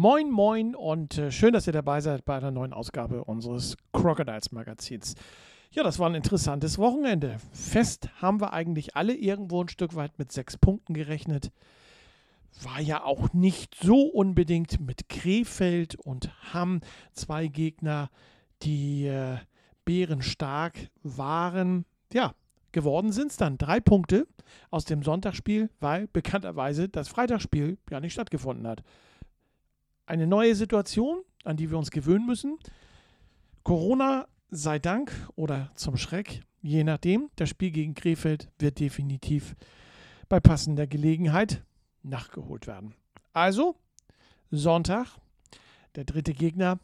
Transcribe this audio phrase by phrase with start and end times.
[0.00, 4.52] Moin, moin und äh, schön, dass ihr dabei seid bei einer neuen Ausgabe unseres Crocodiles
[4.52, 5.16] Magazins.
[5.72, 7.38] Ja, das war ein interessantes Wochenende.
[7.50, 11.50] Fest haben wir eigentlich alle irgendwo ein Stück weit mit sechs Punkten gerechnet.
[12.62, 16.80] War ja auch nicht so unbedingt mit Krefeld und Hamm
[17.12, 18.08] zwei Gegner,
[18.62, 19.38] die äh,
[19.84, 21.86] bärenstark waren.
[22.12, 22.36] Ja,
[22.70, 24.28] geworden sind es dann drei Punkte
[24.70, 28.84] aus dem Sonntagsspiel, weil bekannterweise das Freitagsspiel ja nicht stattgefunden hat.
[30.08, 32.56] Eine neue Situation, an die wir uns gewöhnen müssen.
[33.62, 37.28] Corona sei Dank oder zum Schreck, je nachdem.
[37.36, 39.54] Das Spiel gegen Krefeld wird definitiv
[40.30, 41.62] bei passender Gelegenheit
[42.02, 42.94] nachgeholt werden.
[43.34, 43.76] Also,
[44.50, 45.08] Sonntag,
[45.94, 46.78] der dritte Gegner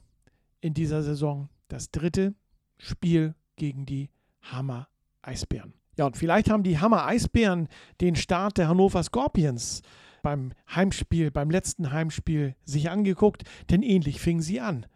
[0.60, 2.34] in dieser Saison, das dritte
[2.76, 4.10] Spiel gegen die
[4.42, 4.86] Hammer
[5.22, 5.72] Eisbären.
[5.96, 7.68] Ja, und vielleicht haben die Hammer Eisbären
[8.02, 9.80] den Start der Hannover Scorpions
[10.24, 14.86] beim Heimspiel, beim letzten Heimspiel sich angeguckt, denn ähnlich fingen sie an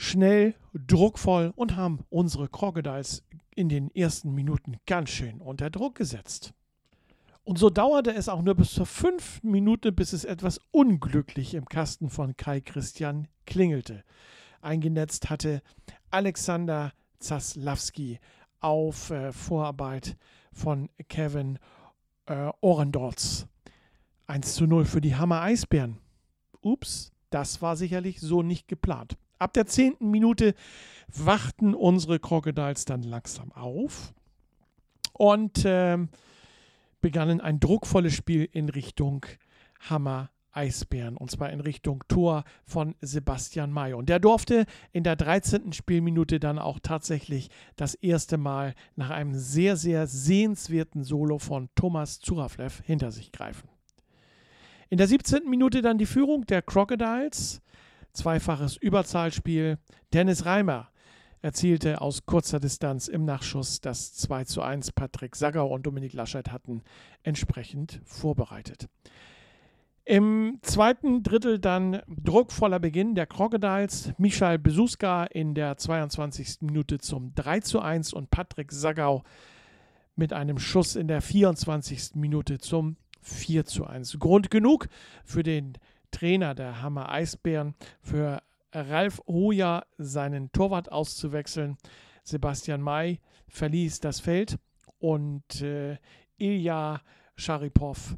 [0.00, 3.22] schnell, druckvoll und haben unsere Crocodiles
[3.54, 6.54] in den ersten Minuten ganz schön unter Druck gesetzt.
[7.44, 11.66] Und so dauerte es auch nur bis zur fünften Minute, bis es etwas unglücklich im
[11.66, 14.02] Kasten von Kai Christian klingelte.
[14.62, 15.62] Eingenetzt hatte
[16.10, 18.20] Alexander Zaslawski
[18.60, 20.16] auf äh, Vorarbeit
[20.52, 21.58] von Kevin
[22.26, 23.46] äh, Ohrendorz.
[24.30, 25.98] 1 zu 0 für die Hammer Eisbären.
[26.62, 29.16] Ups, das war sicherlich so nicht geplant.
[29.38, 30.54] Ab der zehnten Minute
[31.08, 34.14] wachten unsere Crocodiles dann langsam auf
[35.14, 35.98] und äh,
[37.00, 39.26] begannen ein druckvolles Spiel in Richtung
[39.80, 43.94] Hammer Eisbären und zwar in Richtung Tor von Sebastian May.
[43.94, 45.72] Und der durfte in der 13.
[45.72, 52.20] Spielminute dann auch tatsächlich das erste Mal nach einem sehr, sehr sehenswerten Solo von Thomas
[52.20, 53.68] Zuraflev hinter sich greifen.
[54.90, 55.48] In der 17.
[55.48, 57.62] Minute dann die Führung der Crocodiles
[58.12, 59.78] zweifaches Überzahlspiel.
[60.12, 60.88] Dennis Reimer
[61.42, 64.90] erzielte aus kurzer Distanz im Nachschuss das 2 zu 1.
[64.90, 66.82] Patrick Sagau und Dominik Laschet hatten
[67.22, 68.88] entsprechend vorbereitet.
[70.04, 74.12] Im zweiten Drittel dann druckvoller Beginn der Crocodiles.
[74.18, 76.62] Michael Besuska in der 22.
[76.62, 79.22] Minute zum 3 zu 1 und Patrick Sagau
[80.16, 82.16] mit einem Schuss in der 24.
[82.16, 84.18] Minute zum 4 zu 1.
[84.18, 84.88] Grund genug
[85.24, 85.74] für den
[86.10, 88.42] Trainer der Hammer Eisbären, für
[88.72, 91.76] Ralf Hoja seinen Torwart auszuwechseln.
[92.24, 94.58] Sebastian May verließ das Feld
[94.98, 95.96] und äh,
[96.36, 97.00] Ilja
[97.36, 98.16] Scharipov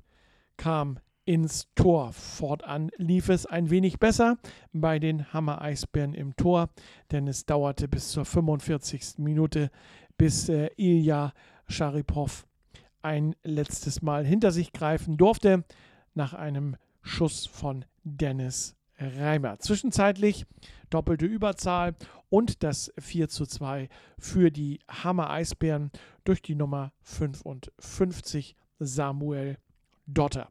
[0.56, 2.12] kam ins Tor.
[2.12, 4.38] Fortan lief es ein wenig besser
[4.72, 6.70] bei den Hammer Eisbären im Tor,
[7.10, 9.18] denn es dauerte bis zur 45.
[9.18, 9.70] Minute,
[10.18, 11.32] bis äh, Ilja
[11.68, 12.46] Scharipov
[13.02, 15.64] ein letztes Mal hinter sich greifen durfte.
[16.14, 19.58] Nach einem Schuss von Dennis Reimer.
[19.58, 20.46] Zwischenzeitlich
[20.90, 21.94] doppelte Überzahl
[22.28, 25.90] und das 4 zu 2 für die Hammer Eisbären
[26.24, 29.58] durch die Nummer 55 Samuel
[30.06, 30.48] Dotter.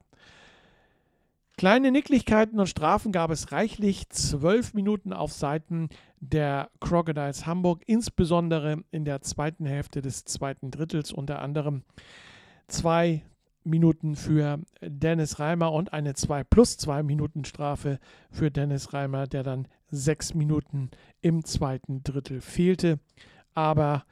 [1.57, 4.09] Kleine Nicklichkeiten und Strafen gab es reichlich.
[4.09, 11.11] Zwölf Minuten auf Seiten der Crocodiles Hamburg, insbesondere in der zweiten Hälfte des zweiten Drittels,
[11.11, 11.83] unter anderem
[12.71, 13.23] zwei
[13.63, 17.99] Minuten für Dennis Reimer und eine 2 plus 2 Minuten Strafe
[18.31, 20.89] für Dennis Reimer, der dann sechs Minuten
[21.21, 22.99] im zweiten Drittel fehlte,
[23.53, 24.05] aber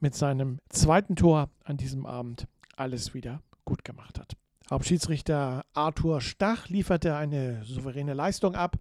[0.00, 4.36] mit seinem zweiten Tor an diesem Abend alles wieder gut gemacht hat.
[4.70, 8.76] Hauptschiedsrichter Arthur Stach lieferte eine souveräne Leistung ab,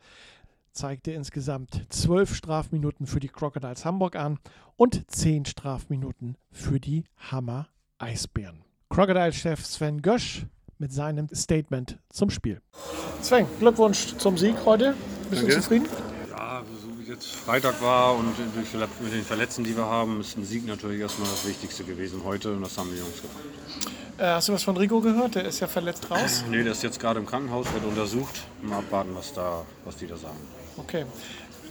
[0.72, 4.40] zeigte insgesamt zwölf Strafminuten für die Crocodiles Hamburg an
[4.76, 7.67] und zehn Strafminuten für die Hammer
[7.99, 8.65] Eisbären.
[8.90, 10.46] Crocodile-Chef Sven Gösch
[10.78, 12.61] mit seinem Statement zum Spiel.
[13.22, 14.93] Sven, Glückwunsch zum Sieg heute.
[15.29, 15.87] Bist du zufrieden?
[16.29, 20.46] Ja, so wie jetzt Freitag war und mit den Verletzten, die wir haben, ist ein
[20.46, 23.37] Sieg natürlich erstmal das Wichtigste gewesen heute und das haben die Jungs gemacht.
[24.17, 25.35] Äh, hast du was von Rico gehört?
[25.35, 26.46] Der ist ja verletzt raus.
[26.49, 28.43] Nee, der ist jetzt gerade im Krankenhaus, wird untersucht.
[28.61, 30.38] Mal abwarten, was, da, was die da sagen.
[30.78, 31.05] Okay.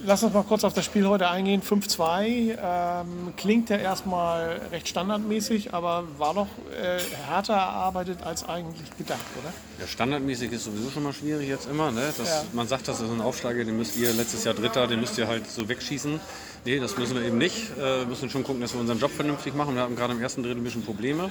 [0.02, 1.62] Lass uns mal kurz auf das Spiel heute eingehen.
[1.62, 8.96] 5-2 ähm, klingt ja erstmal recht standardmäßig, aber war doch äh, härter erarbeitet als eigentlich
[8.99, 9.52] gedacht, oder?
[9.81, 11.91] Ja, standardmäßig ist sowieso schon mal schwierig jetzt immer.
[11.91, 12.12] Ne?
[12.17, 12.43] Das, ja.
[12.52, 15.29] Man sagt, das ist ein Aufsteiger, den müsst ihr letztes Jahr Dritter, den müsst ihr
[15.29, 16.20] halt so wegschießen.
[16.64, 17.70] Nee, das müssen wir eben nicht.
[17.79, 19.75] Äh, wir müssen schon gucken, dass wir unseren Job vernünftig machen.
[19.75, 21.31] Wir hatten gerade im ersten Drittel ein bisschen Probleme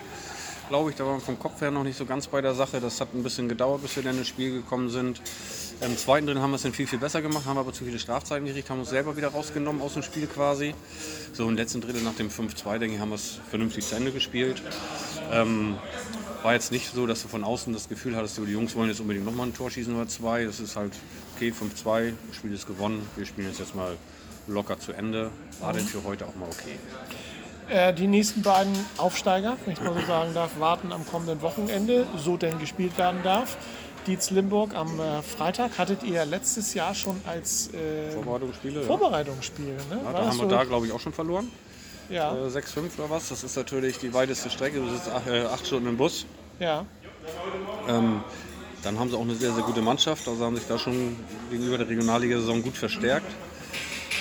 [0.69, 0.95] glaube ich.
[0.95, 2.79] Da waren wir vom Kopf her noch nicht so ganz bei der Sache.
[2.79, 5.21] Das hat ein bisschen gedauert, bis wir dann ins Spiel gekommen sind.
[5.85, 7.99] Im zweiten drin haben wir es dann viel, viel besser gemacht, haben aber zu viele
[7.99, 10.73] Strafzeiten gekriegt, haben uns selber wieder rausgenommen aus dem Spiel quasi.
[11.33, 14.11] So im letzten Drittel nach dem 5-2, denke ich, haben wir es vernünftig zu Ende
[14.11, 14.61] gespielt.
[15.31, 15.75] Ähm,
[16.41, 19.01] war jetzt nicht so, dass du von außen das Gefühl hattest, die Jungs wollen jetzt
[19.01, 20.45] unbedingt nochmal ein Tor schießen oder zwei.
[20.45, 20.93] Das ist halt
[21.35, 23.05] okay, 5-2, das Spiel ist gewonnen.
[23.17, 23.97] Wir spielen jetzt, jetzt mal
[24.47, 25.31] locker zu Ende.
[25.59, 26.77] War denn für heute auch mal okay.
[27.69, 32.07] Äh, die nächsten beiden Aufsteiger, wenn ich mal so sagen darf, warten am kommenden Wochenende,
[32.17, 33.57] so denn gespielt werden darf.
[34.07, 38.81] Dietz Limburg am äh, Freitag hattet ihr letztes Jahr schon als äh, Vorbereitungsspiele.
[38.83, 40.01] Vorbereitungsspiele ne?
[40.03, 41.49] ja, da haben wir da, glaube ich, auch schon verloren.
[42.09, 42.35] Ja.
[42.35, 43.29] Äh, 6-5 oder was.
[43.29, 44.79] Das ist natürlich die weiteste Strecke.
[44.79, 46.25] Du sitzt acht, äh, acht Stunden im Bus.
[46.59, 46.85] Ja.
[47.87, 48.23] Ähm,
[48.83, 50.27] dann haben sie auch eine sehr, sehr gute Mannschaft.
[50.27, 51.15] Also haben sich da schon
[51.49, 53.31] gegenüber der Regionalliga-Saison gut verstärkt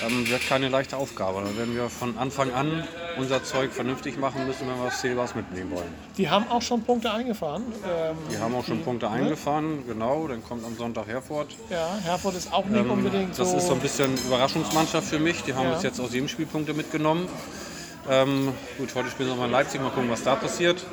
[0.05, 1.41] ähm, wird keine leichte Aufgabe.
[1.41, 2.83] Da werden wir von Anfang an
[3.17, 5.93] unser Zeug vernünftig machen müssen, wenn wir das Silvers mitnehmen wollen.
[6.17, 7.63] Die haben auch schon Punkte eingefahren.
[7.85, 9.11] Ähm, die haben auch schon die, Punkte ne?
[9.13, 10.27] eingefahren, genau.
[10.27, 11.55] Dann kommt am Sonntag Herford.
[11.69, 13.43] Ja, Herford ist auch nicht ähm, unbedingt so.
[13.43, 15.43] Das ist so ein bisschen Überraschungsmannschaft für mich.
[15.43, 15.75] Die haben ja.
[15.75, 17.27] uns jetzt aus jedem Spiel Punkte mitgenommen.
[18.09, 20.85] Ähm, gut, heute spielen wir nochmal in Leipzig, mal gucken, was da passiert.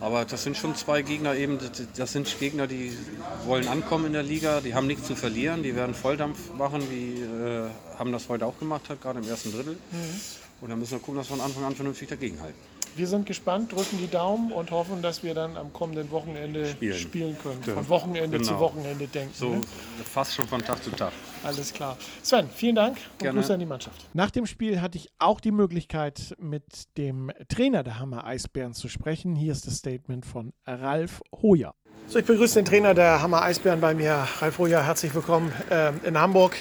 [0.00, 1.58] Aber das sind schon zwei Gegner eben,
[1.96, 2.96] das sind Gegner, die
[3.44, 7.20] wollen ankommen in der Liga, die haben nichts zu verlieren, die werden Volldampf machen, die
[7.20, 7.68] äh,
[7.98, 9.74] haben das heute auch gemacht, gerade im ersten Drittel.
[9.74, 10.20] Mhm.
[10.62, 12.58] Und dann müssen wir gucken, dass wir von Anfang an vernünftig dagegenhalten.
[12.96, 16.98] Wir sind gespannt, drücken die Daumen und hoffen, dass wir dann am kommenden Wochenende spielen,
[16.98, 17.62] spielen können.
[17.62, 18.50] Von Wochenende genau.
[18.50, 19.32] zu Wochenende denken.
[19.34, 19.60] So ne?
[20.04, 21.12] fast schon von Tag zu Tag.
[21.44, 21.96] Alles klar.
[22.22, 23.40] Sven, vielen Dank und Gerne.
[23.40, 24.06] Grüße an die Mannschaft.
[24.12, 26.64] Nach dem Spiel hatte ich auch die Möglichkeit, mit
[26.98, 29.36] dem Trainer der Hammer Eisbären zu sprechen.
[29.36, 31.74] Hier ist das Statement von Ralf Hoyer.
[32.08, 34.82] So, ich begrüße den Trainer der Hammer Eisbären bei mir, Ralf Hoyer.
[34.82, 36.56] Herzlich willkommen ähm, in Hamburg.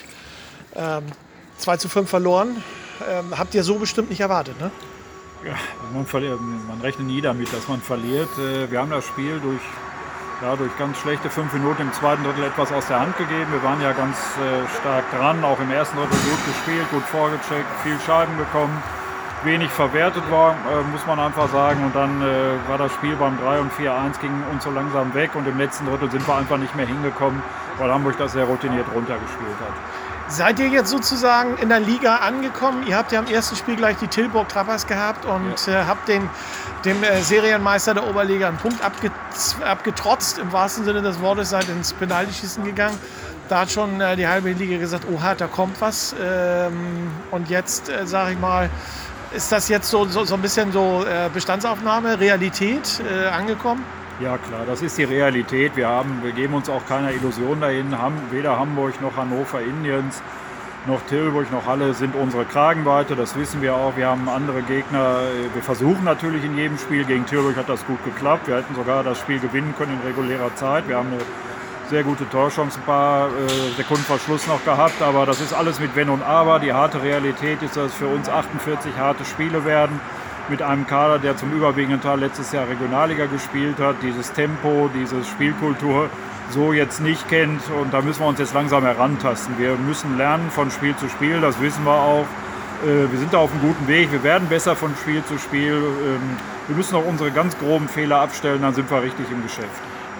[0.75, 1.05] Ähm,
[1.57, 2.63] 2 zu 5 verloren.
[3.09, 4.71] Ähm, habt ihr so bestimmt nicht erwartet, ne?
[5.43, 5.55] Ja,
[5.93, 6.05] man,
[6.67, 8.27] man, rechnet nie damit, dass man verliert.
[8.37, 9.61] Äh, wir haben das Spiel durch,
[10.41, 13.47] ja, durch ganz schlechte fünf Minuten im zweiten Drittel etwas aus der Hand gegeben.
[13.51, 17.71] Wir waren ja ganz äh, stark dran, auch im ersten Drittel gut gespielt, gut vorgecheckt,
[17.83, 18.83] viel Scheiben bekommen,
[19.45, 21.85] wenig verwertet war, äh, muss man einfach sagen.
[21.85, 22.19] Und dann
[22.67, 25.85] war das Spiel beim 3 und 4-1 ging uns so langsam weg und im letzten
[25.85, 27.41] Drittel sind wir einfach nicht mehr hingekommen,
[27.77, 30.08] weil Hamburg das sehr routiniert runtergespielt hat.
[30.29, 32.85] Seid ihr jetzt sozusagen in der Liga angekommen?
[32.85, 35.81] Ihr habt ja am ersten Spiel gleich die Tilburg Trappers gehabt und ja.
[35.81, 36.29] äh, habt den,
[36.85, 39.11] dem äh, Serienmeister der Oberliga einen Punkt abget
[39.65, 40.37] abgetrotzt.
[40.37, 42.95] Im wahrsten Sinne des Wortes seid ins Penaltyschießen gegangen.
[43.49, 46.15] Da hat schon äh, die halbe Liga gesagt, oha, da kommt was.
[46.21, 48.69] Ähm, und jetzt, äh, sage ich mal,
[49.33, 53.83] ist das jetzt so, so, so ein bisschen so äh, Bestandsaufnahme, Realität äh, angekommen?
[54.19, 55.77] Ja klar, das ist die Realität.
[55.77, 57.97] Wir, haben, wir geben uns auch keiner Illusion dahin.
[57.97, 60.21] Haben, weder Hamburg noch Hannover Indiens
[60.87, 63.15] noch Tilburg noch Halle sind unsere Kragenweite.
[63.15, 63.95] Das wissen wir auch.
[63.95, 65.21] Wir haben andere Gegner.
[65.53, 67.05] Wir versuchen natürlich in jedem Spiel.
[67.05, 68.47] Gegen Tilburg hat das gut geklappt.
[68.47, 70.89] Wir hätten sogar das Spiel gewinnen können in regulärer Zeit.
[70.89, 71.21] Wir haben eine
[71.89, 75.01] sehr gute Torchance, ein paar äh, Sekunden vor Schluss noch gehabt.
[75.01, 76.59] Aber das ist alles mit Wenn und Aber.
[76.59, 79.99] Die harte Realität ist, dass es für uns 48 harte Spiele werden
[80.49, 85.23] mit einem Kader, der zum überwiegenden Teil letztes Jahr Regionalliga gespielt hat, dieses Tempo, diese
[85.23, 86.09] Spielkultur
[86.51, 87.61] so jetzt nicht kennt.
[87.69, 89.57] Und da müssen wir uns jetzt langsam herantasten.
[89.57, 92.25] Wir müssen lernen von Spiel zu Spiel, das wissen wir auch.
[92.83, 95.73] Äh, wir sind da auf einem guten Weg, wir werden besser von Spiel zu Spiel.
[95.73, 99.67] Ähm, wir müssen auch unsere ganz groben Fehler abstellen, dann sind wir richtig im Geschäft.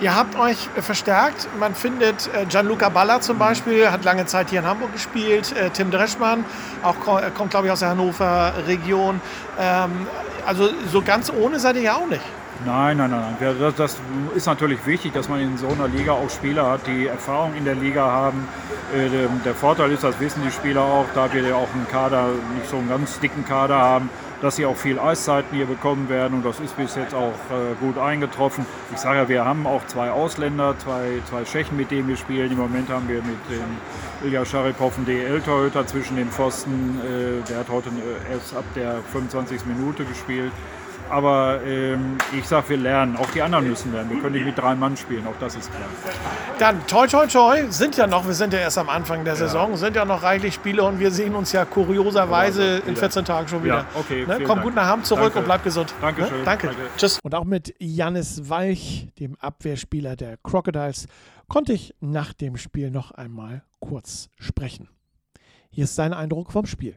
[0.02, 1.50] Ihr habt euch verstärkt.
[1.60, 5.54] Man findet äh, Gianluca Balla zum Beispiel, hat lange Zeit hier in Hamburg gespielt.
[5.58, 6.46] Äh, Tim Dreschmann,
[6.84, 6.96] auch
[7.36, 9.20] kommt, glaube ich, aus der Hannover Region.
[9.60, 10.08] Ähm,
[10.46, 12.24] also so ganz ohne seid ihr ja auch nicht.
[12.66, 13.38] Nein, nein, nein.
[13.60, 13.98] Das, das,
[14.36, 17.66] ist natürlich wichtig, dass man in so einer Liga auch Spieler hat, die Erfahrung in
[17.66, 18.48] der Liga haben.
[18.94, 22.28] Äh, der Vorteil ist, das wissen die Spieler auch, da wir ja auch einen Kader,
[22.56, 24.10] nicht so einen ganz dicken Kader haben,
[24.42, 27.76] dass sie auch viel Eiszeiten hier bekommen werden und das ist bis jetzt auch äh,
[27.80, 28.66] gut eingetroffen.
[28.94, 32.52] Ich sage ja, wir haben auch zwei Ausländer, zwei, zwei Tschechen, mit denen wir spielen.
[32.52, 37.00] Im Moment haben wir mit dem Ilya Scharipov einen DL-Torhüter zwischen den Pfosten.
[37.00, 39.66] Äh, der hat heute äh, erst ab der 25.
[39.66, 40.52] Minute gespielt.
[41.10, 43.18] Aber ähm, ich sage, wir lernen.
[43.18, 44.10] Auch die anderen müssen lernen.
[44.10, 45.88] Wir können nicht mit drei Mann spielen, auch das ist klar.
[46.60, 49.76] Dann toi toi toi, sind ja noch, wir sind ja erst am Anfang der Saison,
[49.78, 53.64] sind ja noch reichlich Spiele und wir sehen uns ja kurioserweise in 14 Tagen schon
[53.64, 53.78] wieder.
[53.80, 54.38] Ja, okay, Ne?
[54.40, 54.64] Komm Dank.
[54.64, 55.40] gut nach Hause zurück Danke.
[55.40, 55.94] und bleib gesund.
[56.02, 56.38] Dankeschön.
[56.40, 56.44] Ne?
[56.46, 56.68] Danke.
[56.68, 56.82] Danke.
[56.98, 57.20] Tschüss.
[57.24, 61.08] Und auch mit Jannis Walch, dem Abwehrspieler der Crocodiles,
[61.48, 64.88] konnte ich nach dem Spiel noch einmal kurz sprechen.
[65.72, 66.96] Hier ist sein Eindruck vom Spiel.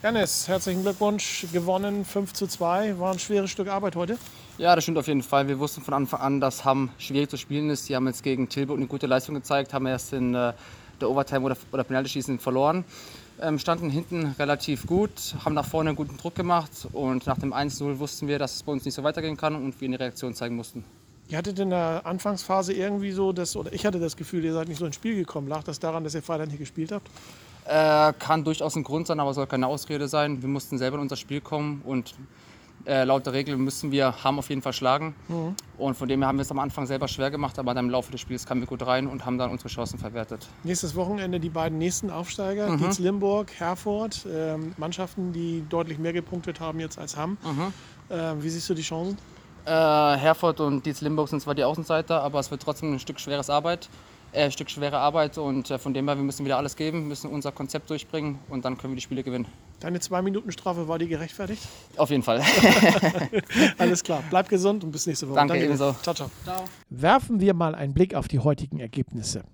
[0.00, 1.46] Jannis, herzlichen Glückwunsch.
[1.52, 3.00] Gewonnen 5 zu 2.
[3.00, 4.16] War ein schweres Stück Arbeit heute.
[4.56, 5.48] Ja, das stimmt auf jeden Fall.
[5.48, 7.88] Wir wussten von Anfang an, dass Hamm schwierig zu spielen ist.
[7.88, 10.52] Die haben jetzt gegen Tilburg eine gute Leistung gezeigt, haben erst in äh,
[11.00, 12.84] der Overtime oder, oder Penaltyschießen verloren.
[13.40, 17.52] Ähm, standen hinten relativ gut, haben nach vorne einen guten Druck gemacht und nach dem
[17.52, 20.32] 1-0 wussten wir, dass es bei uns nicht so weitergehen kann und wir eine Reaktion
[20.32, 20.84] zeigen mussten.
[21.28, 24.68] Ihr hattet in der Anfangsphase irgendwie so das, oder ich hatte das Gefühl, ihr seid
[24.68, 25.48] nicht so ins Spiel gekommen.
[25.48, 27.10] Lag das daran, dass ihr Freitag nicht gespielt habt?
[27.68, 30.40] Äh, kann durchaus ein Grund sein, aber soll keine Ausrede sein.
[30.40, 32.14] Wir mussten selber in unser Spiel kommen und
[32.86, 35.14] äh, laut der Regel müssen wir Hamm auf jeden Fall schlagen.
[35.76, 37.90] Und von dem her haben wir es am Anfang selber schwer gemacht, aber dann im
[37.90, 40.46] Laufe des Spiels kamen wir gut rein und haben dann unsere Chancen verwertet.
[40.64, 42.78] Nächstes Wochenende die beiden nächsten Aufsteiger, Mhm.
[42.78, 44.24] Dietz Limburg, Herford.
[44.32, 47.36] Ähm, Mannschaften, die deutlich mehr gepunktet haben jetzt als Hamm.
[47.42, 47.72] Mhm.
[48.10, 49.18] Ähm, wie siehst du die Chancen?
[49.66, 53.20] Äh, Herford und Dietz Limburg sind zwar die Außenseiter, aber es wird trotzdem ein Stück
[53.20, 53.90] schweres Arbeit.
[54.32, 57.08] Äh, ein Stück schwere Arbeit und äh, von dem her, wir müssen wieder alles geben,
[57.08, 59.46] müssen unser Konzept durchbringen und dann können wir die Spiele gewinnen.
[59.80, 61.62] Deine Zwei-Minuten-Strafe, war die gerechtfertigt?
[61.96, 62.42] Auf jeden Fall.
[63.78, 64.22] Alles klar.
[64.28, 65.36] Bleib gesund und bis nächste Woche.
[65.36, 65.94] Danke, ebenso.
[66.02, 66.30] Ciao, ciao.
[66.90, 69.44] Werfen wir mal einen Blick auf die heutigen Ergebnisse.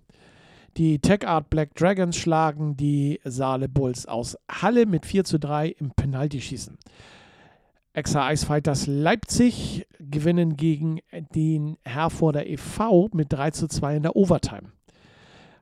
[0.77, 5.69] Die Tech Art Black Dragons schlagen die Saale Bulls aus Halle mit 4 zu 3
[5.69, 6.79] im Penaltyschießen.
[7.97, 10.99] Exa Ice Fighters Leipzig gewinnen gegen
[11.37, 13.09] den Herforder e.V.
[13.13, 14.73] mit 3 zu 2 in der Overtime.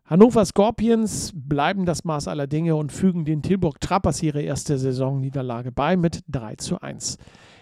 [0.07, 5.73] Hannover Scorpions bleiben das Maß aller Dinge und fügen den Tilburg Trappers ihre erste Saisonniederlage
[5.73, 7.19] bei mit 3 zu 1.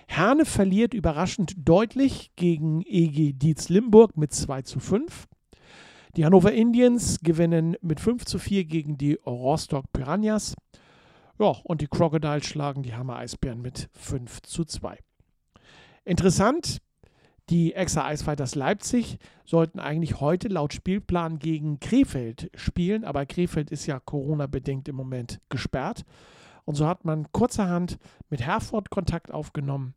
[0.06, 5.26] Herne verliert überraschend deutlich gegen EG Dietz Limburg mit 2 zu 5.
[6.16, 10.54] Die Hannover Indians gewinnen mit 5 zu 4 gegen die Rostock Piranhas.
[11.40, 14.98] Ja, und die Crocodiles schlagen die Hammer Eisbären mit 5 zu 2.
[16.04, 16.82] Interessant,
[17.48, 19.16] die Exa Eisfighters Leipzig
[19.46, 25.40] sollten eigentlich heute laut Spielplan gegen Krefeld spielen, aber Krefeld ist ja Corona-bedingt im Moment
[25.48, 26.04] gesperrt.
[26.66, 29.94] Und so hat man kurzerhand mit Herford Kontakt aufgenommen,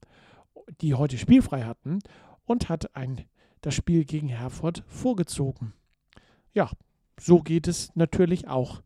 [0.79, 1.99] die heute spielfrei hatten,
[2.45, 3.25] und hat ein,
[3.59, 5.73] das Spiel gegen Herford vorgezogen.
[6.53, 6.71] Ja,
[7.19, 8.81] so geht es natürlich auch,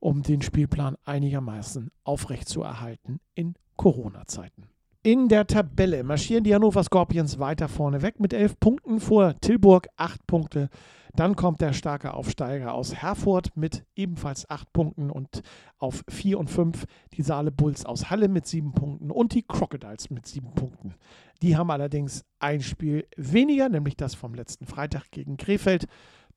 [0.00, 4.68] um den Spielplan einigermaßen aufrechtzuerhalten in Corona-Zeiten.
[5.02, 9.88] In der Tabelle marschieren die Hannover Scorpions weiter vorne weg mit elf Punkten vor Tilburg,
[9.96, 10.68] acht Punkte.
[11.14, 15.42] Dann kommt der starke Aufsteiger aus Herford mit ebenfalls acht Punkten und
[15.78, 20.10] auf vier und fünf die Saale Bulls aus Halle mit sieben Punkten und die Crocodiles
[20.10, 20.94] mit sieben Punkten.
[21.42, 25.86] Die haben allerdings ein Spiel weniger, nämlich das vom letzten Freitag gegen Krefeld.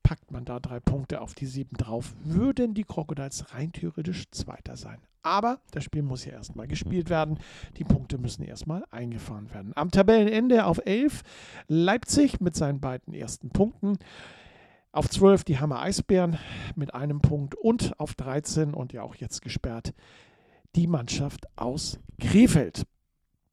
[0.03, 4.75] Packt man da drei Punkte auf die sieben drauf, würden die Crocodiles rein theoretisch Zweiter
[4.75, 5.00] sein.
[5.24, 7.38] Aber das Spiel muss ja erstmal gespielt werden.
[7.77, 9.72] Die Punkte müssen erstmal eingefahren werden.
[9.75, 11.22] Am Tabellenende auf 11
[11.67, 13.98] Leipzig mit seinen beiden ersten Punkten.
[14.91, 16.38] Auf 12 die Hammer Eisbären
[16.75, 19.93] mit einem Punkt und auf 13 und ja auch jetzt gesperrt
[20.75, 22.86] die Mannschaft aus Krefeld.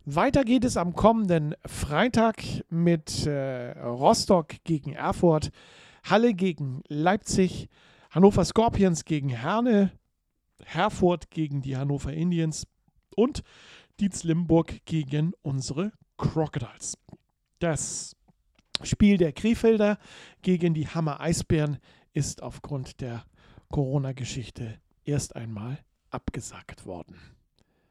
[0.04, 5.50] Weiter geht es am kommenden Freitag mit äh, Rostock gegen Erfurt,
[6.04, 7.68] Halle gegen Leipzig,
[8.10, 9.92] Hannover Scorpions gegen Herne,
[10.64, 12.66] Herford gegen die Hannover Indians
[13.14, 13.42] und
[14.00, 16.96] Dietz Limburg gegen unsere Crocodiles.
[17.58, 18.16] Das
[18.82, 19.98] Spiel der Krefelder
[20.42, 21.78] gegen die Hammer Eisbären
[22.12, 23.24] ist aufgrund der
[23.70, 25.78] Corona-Geschichte erst einmal
[26.10, 27.16] abgesagt worden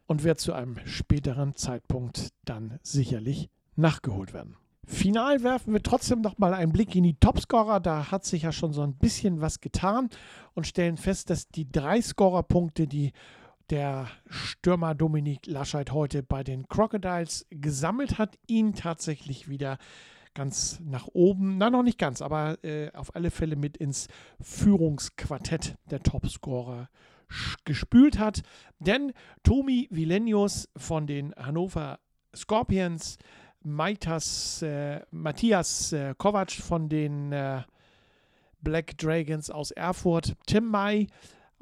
[0.08, 4.56] und wird zu einem späteren Zeitpunkt dann sicherlich nachgeholt werden.
[4.90, 7.82] Final werfen wir trotzdem noch mal einen Blick in die Topscorer.
[7.82, 10.10] Da hat sich ja schon so ein bisschen was getan
[10.54, 13.12] und stellen fest, dass die drei Scorerpunkte, die
[13.70, 19.78] der Stürmer Dominik Laschet heute bei den Crocodiles gesammelt hat, ihn tatsächlich wieder
[20.34, 24.08] ganz nach oben, na noch nicht ganz, aber äh, auf alle Fälle mit ins
[24.40, 26.88] Führungsquartett der Topscorer
[27.66, 28.42] gespült hat.
[28.80, 29.12] Denn
[29.44, 32.00] Tomi Vilenius von den Hannover
[32.34, 33.18] Scorpions,
[33.68, 37.62] Maitas, äh, Matthias äh, Kovac von den äh,
[38.62, 41.08] Black Dragons aus Erfurt, Tim May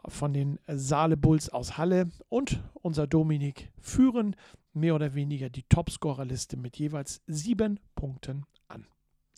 [0.08, 4.36] von den Saale Bulls aus Halle und unser Dominik führen
[4.74, 8.86] mehr oder weniger die Topscorerliste mit jeweils sieben Punkten an.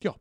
[0.01, 0.15] Ja,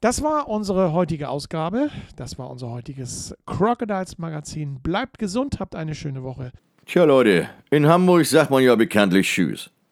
[0.00, 1.90] das war unsere heutige Ausgabe.
[2.16, 4.80] Das war unser heutiges Crocodiles Magazin.
[4.80, 6.50] Bleibt gesund, habt eine schöne Woche.
[6.86, 9.70] Tja, Leute, in Hamburg sagt man ja bekanntlich Tschüss.